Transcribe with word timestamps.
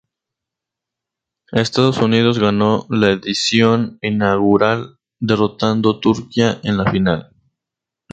Estados 1.51 1.99
Unidos 1.99 2.39
ganó 2.39 2.87
la 2.89 3.11
edición 3.11 3.99
inaugural, 4.01 4.97
derrotando 5.19 5.99
Turquía 5.99 6.59
en 6.63 6.77
la 6.77 6.89
final. 6.91 7.31